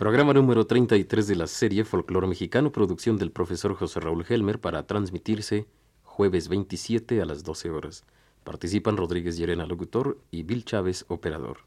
[0.00, 4.86] Programa número 33 de la serie Folclore Mexicano, producción del profesor José Raúl Helmer para
[4.86, 5.66] transmitirse
[6.04, 8.04] jueves 27 a las 12 horas.
[8.42, 11.66] Participan Rodríguez Llerena, locutor, y Bill Chávez, operador.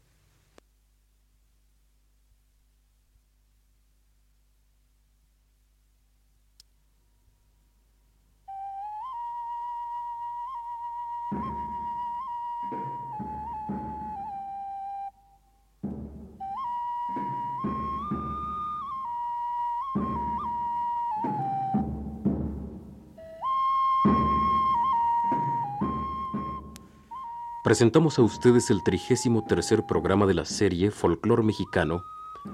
[27.64, 32.04] Presentamos a ustedes el trigésimo tercer programa de la serie Folclor Mexicano,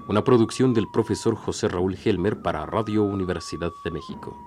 [0.07, 4.37] una producción del profesor José Raúl Helmer para Radio Universidad de México.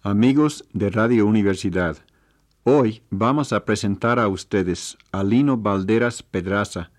[0.00, 1.98] Amigos de Radio Universidad,
[2.62, 6.93] hoy vamos a presentar a ustedes a Lino Valderas Pedraza,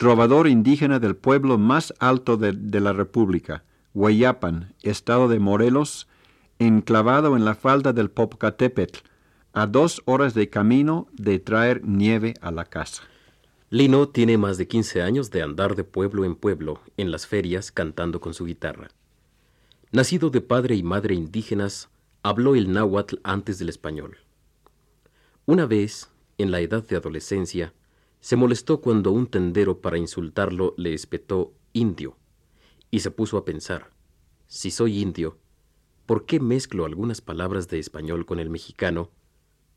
[0.00, 6.08] trovador indígena del pueblo más alto de, la República, Hueyapan, estado de Morelos,
[6.58, 9.00] enclavado en la falda del Popocatépetl,
[9.52, 13.02] a dos horas de camino de traer nieve a la casa.
[13.68, 17.70] Lino tiene más de 15 años de andar de pueblo en pueblo, en las ferias,
[17.70, 18.88] cantando con su guitarra.
[19.92, 21.90] Nacido de padre y madre indígenas,
[22.22, 24.16] habló el náhuatl antes del español.
[25.44, 27.74] Una vez, en la edad de adolescencia,
[28.20, 32.16] se molestó cuando un tendero para insultarlo le espetó indio,
[32.90, 33.90] y se puso a pensar,
[34.46, 35.38] si soy indio,
[36.06, 39.10] ¿por qué mezclo algunas palabras de español con el mexicano,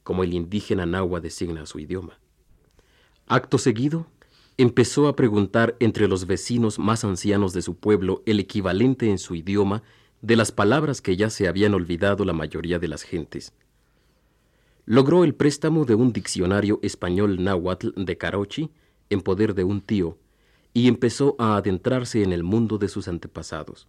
[0.03, 2.19] como el indígena nahua designa su idioma?
[3.27, 4.07] Acto seguido,
[4.57, 9.35] empezó a preguntar entre los vecinos más ancianos de su pueblo el equivalente en su
[9.35, 9.83] idioma
[10.21, 13.53] de las palabras que ya se habían olvidado la mayoría de las gentes,
[14.85, 18.71] logró el préstamo de un diccionario español náhuatl de Carochi
[19.09, 20.17] en poder de un tío
[20.73, 23.87] y empezó a adentrarse en el mundo de sus antepasados.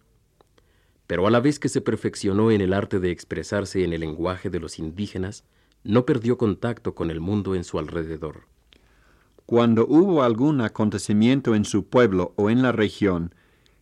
[1.07, 4.49] Pero a la vez que se perfeccionó en el arte de expresarse en el lenguaje
[4.49, 5.43] de los indígenas,
[5.83, 8.43] no perdió contacto con el mundo en su alrededor.
[9.45, 13.35] Cuando hubo algún acontecimiento en su pueblo o en la región,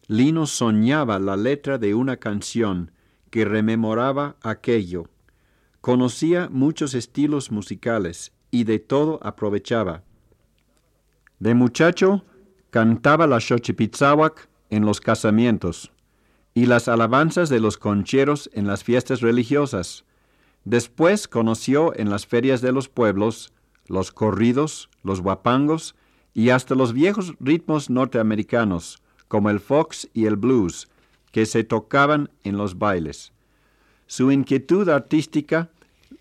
[0.08, 2.92] Lino soñaba la letra de una canción
[3.30, 5.08] que rememoraba aquello
[5.84, 10.02] Conocía muchos estilos musicales y de todo aprovechaba.
[11.40, 12.24] De muchacho
[12.70, 15.92] cantaba la Xochipitzahuac en los casamientos
[16.54, 20.06] y las alabanzas de los concheros en las fiestas religiosas.
[20.64, 23.52] Después conoció en las ferias de los pueblos
[23.88, 25.96] los corridos, los guapangos
[26.34, 30.88] y hasta los viejos ritmos norteamericanos, como el fox y el blues,
[31.34, 33.34] que se tocaban en los bailes.
[34.16, 35.72] Su inquietud artística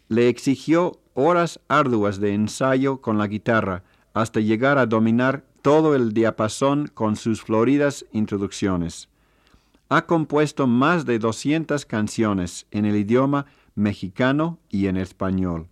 [0.08, 3.82] le exigió horas arduas de ensayo con la guitarra
[4.14, 9.10] hasta llegar a dominar todo el diapasón con sus floridas introducciones.
[9.90, 13.44] Ha compuesto más de 200 canciones en el idioma
[13.74, 15.66] mexicano y en español.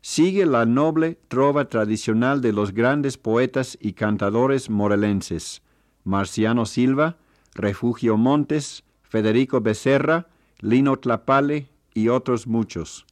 [0.00, 5.60] Sigue la noble trova tradicional de los grandes poetas y cantadores morelenses,
[6.04, 7.18] Marciano Silva,
[7.52, 10.28] Refugio Montes, Federico Becerra,
[10.60, 13.06] Lino Tlapale y otros muchos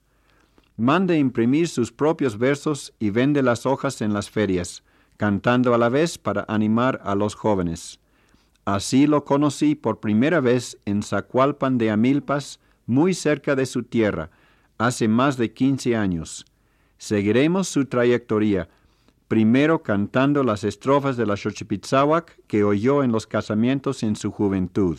[0.76, 4.82] manda imprimir sus propios versos y vende las hojas en las ferias,
[5.16, 8.00] cantando a la vez para animar a los jóvenes.
[8.64, 14.30] Así lo conocí por primera vez en Zacualpan de Amilpas, muy cerca de su tierra,
[14.78, 16.46] hace más de quince años.
[16.98, 18.68] Seguiremos su trayectoria,
[19.28, 24.98] primero cantando las estrofas de la Xochipitzahuac que oyó en los casamientos en su juventud.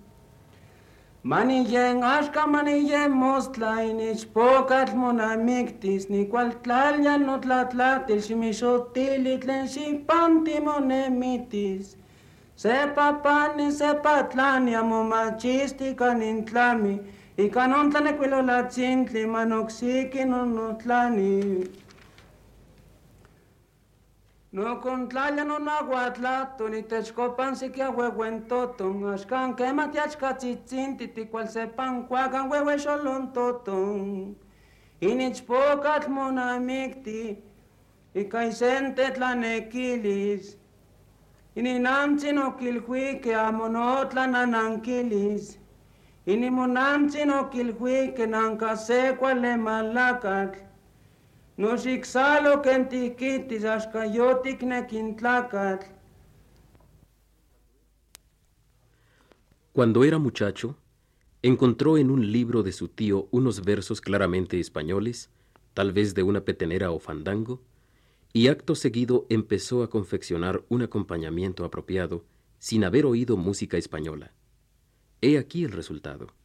[1.23, 11.95] Manillen ashka manillen mostlainich pokal monamiktis ni cual tlalya no tlatlatil shimixotili tlen ximpanti monemitis.
[12.57, 16.97] Sepa pani sepa tlani amo machisti kanin tlami,
[17.37, 21.67] ikanon tlanecuilolatzintli manoksiki nonotlani.
[24.53, 34.35] No contlalia no nahuatla, tonitexcopan siquia huehuentoton, axcan quematiachcachitzin, titicual sepan cuacan huehuexolontoton.
[34.99, 37.37] Inichpocatl monamicti,
[38.13, 40.57] icaisente tlanequilis,
[41.55, 45.57] ininamtzin oquilhuique amonotlan ananquilis,
[46.27, 50.59] inimonamtzin oquilhuique nancasecua lemalacatl,
[59.71, 60.75] Cuando era muchacho,
[61.43, 65.29] encontró en un libro de su tío unos versos claramente españoles,
[65.75, 67.61] tal vez de una petenera o fandango,
[68.33, 72.25] y acto seguido empezó a confeccionar un acompañamiento apropiado
[72.57, 74.33] sin haber oído música española.
[75.21, 76.40] He aquí el resultado.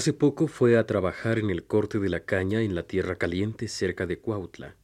[0.00, 3.68] Hace poco fue a trabajar en el corte de la caña en la tierra caliente
[3.68, 4.74] cerca de Cuautla,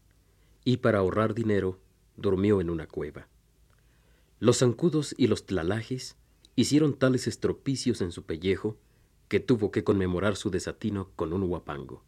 [0.62, 1.80] y para ahorrar dinero
[2.18, 3.26] durmió en una cueva.
[4.40, 6.16] Los zancudos y los tlalajes
[6.54, 8.76] hicieron tales estropicios en su pellejo
[9.28, 12.04] que tuvo que conmemorar su desatino con un huapango.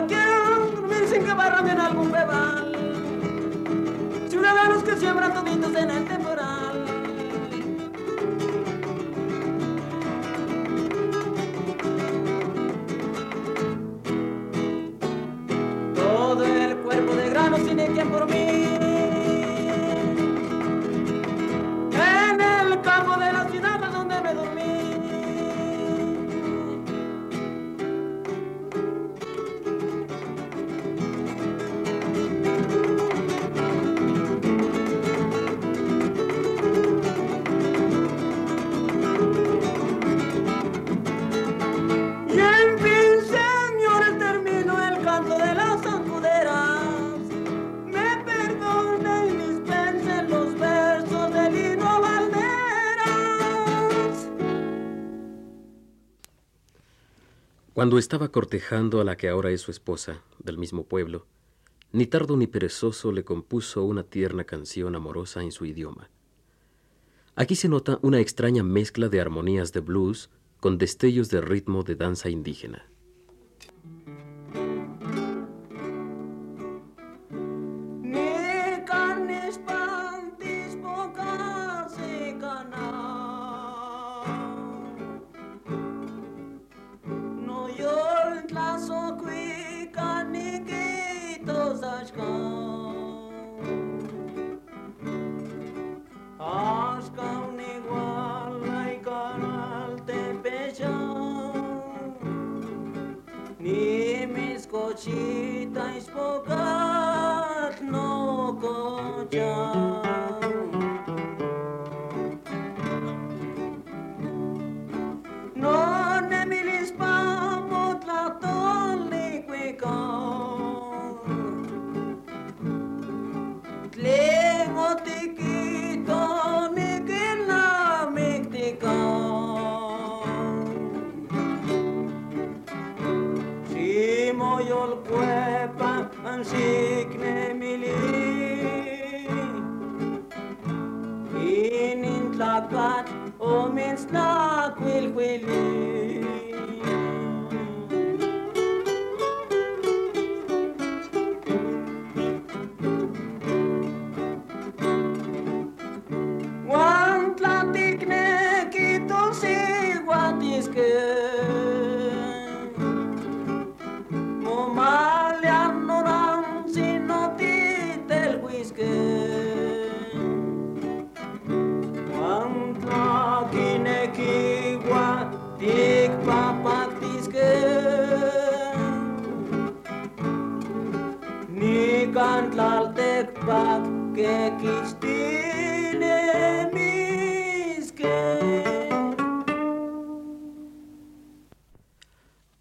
[0.00, 0.56] Cualquiera
[0.88, 2.72] virgen que barra en algún bebal.
[4.30, 6.84] Ciudadanos que siembran toditos en el temporal.
[15.94, 18.59] Todo el cuerpo de grano sin quien por mí.
[57.80, 61.24] Cuando estaba cortejando a la que ahora es su esposa, del mismo pueblo,
[61.92, 66.10] ni tardo ni perezoso le compuso una tierna canción amorosa en su idioma.
[67.36, 70.28] Aquí se nota una extraña mezcla de armonías de blues
[70.60, 72.84] con destellos de ritmo de danza indígena.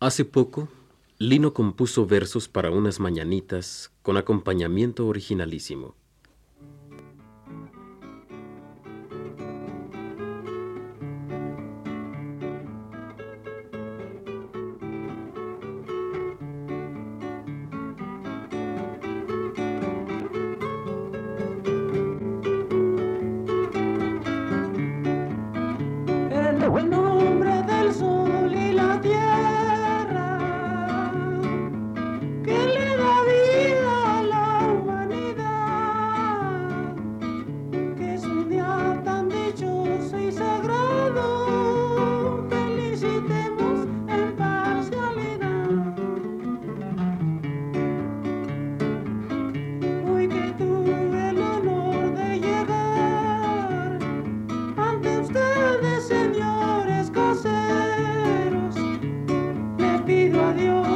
[0.10, 0.68] Hace poco,
[1.20, 5.94] Lino compuso versos para unas mañanitas con acompañamiento originalísimo.
[60.50, 60.89] Adiós.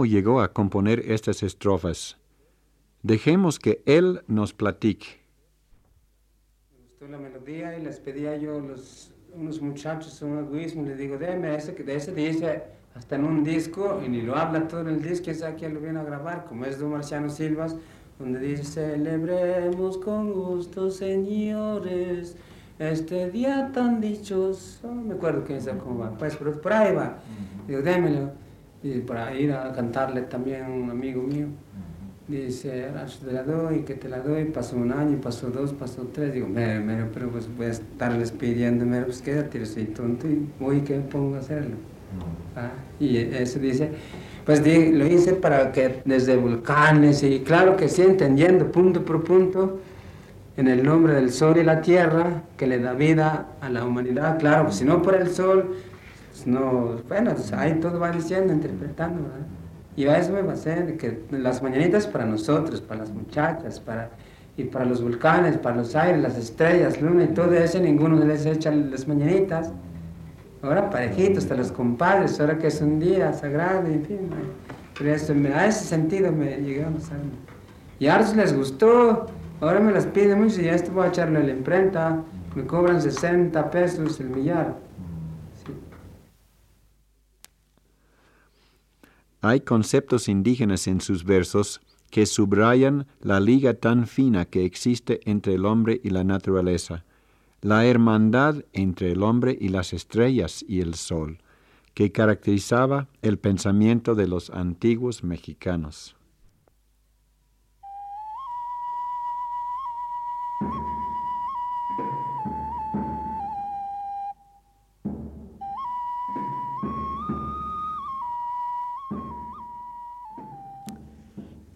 [0.00, 2.16] ¿Cómo llegó a componer estas estrofas?
[3.02, 5.20] Dejemos que él nos platique.
[6.72, 11.18] Me gustó la melodía y les pedía yo los, unos muchachos un egoísmo, les digo,
[11.18, 12.62] déme ese que de ese dice
[12.94, 15.80] hasta en un disco y ni lo habla todo en el disco, esa que lo
[15.80, 17.76] viene a grabar, como es de Marciano Silvas,
[18.18, 22.38] donde dice, celebremos con gusto, señores,
[22.78, 26.94] este día tan dichoso, no me acuerdo quién es cómo va, pues pero por ahí
[26.94, 27.18] va,
[27.68, 28.48] digo, démelo
[28.82, 31.46] y para ir a cantarle también a un amigo mío.
[32.28, 32.86] Dice,
[33.24, 36.46] te la doy, que te la doy, pasó un año, pasó dos, pasó tres, digo,
[36.46, 40.82] mero, mero, pero pues voy a estarles pidiendo, mero, pues quédate, soy tonto y voy
[40.82, 41.74] que pongo a hacerlo.
[42.54, 43.90] Ah, y eso dice,
[44.44, 49.80] pues lo hice para que desde volcanes y claro que sí, entendiendo punto por punto,
[50.56, 54.38] en el nombre del sol y la tierra, que le da vida a la humanidad,
[54.38, 55.74] claro, pues si no por el sol,
[56.46, 59.46] no, bueno, ahí todo va diciendo, interpretando, ¿verdad?
[59.96, 64.10] Y a eso me basé, de que las mañanitas para nosotros, para las muchachas, para,
[64.56, 68.46] y para los volcanes, para los aires, las estrellas, luna y todo eso, ninguno les
[68.46, 69.72] echa las mañanitas.
[70.62, 74.18] Ahora parejitos, hasta los compadres, ahora que es un día sagrado, en fin,
[74.96, 77.14] pero eso, a ese sentido me llegamos a...
[77.98, 79.26] Y a ellos les gustó,
[79.60, 82.22] ahora me las piden mucho y esto voy a echarle la imprenta
[82.54, 84.74] Me cobran 60 pesos el millar.
[89.42, 95.54] Hay conceptos indígenas en sus versos que subrayan la liga tan fina que existe entre
[95.54, 97.04] el hombre y la naturaleza,
[97.62, 101.38] la hermandad entre el hombre y las estrellas y el sol,
[101.94, 106.16] que caracterizaba el pensamiento de los antiguos mexicanos.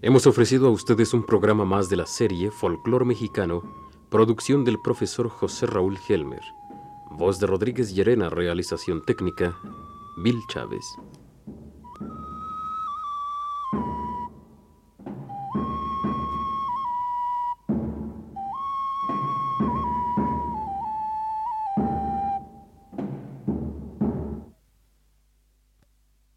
[0.07, 3.63] Hemos ofrecido a ustedes un programa más de la serie Folclor Mexicano,
[4.11, 6.43] producción del profesor José Raúl Helmer.
[7.11, 9.57] Voz de Rodríguez Llerena, realización técnica,
[10.19, 10.85] Bill Chávez.